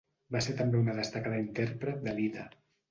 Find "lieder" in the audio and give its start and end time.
2.21-2.53